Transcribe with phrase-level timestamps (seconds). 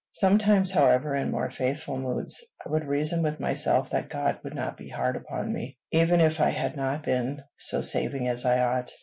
[0.13, 4.75] Sometimes, however, in more faithful moods, I would reason with myself that God would not
[4.75, 8.91] be hard upon me, even if I had not been so saving as I ought.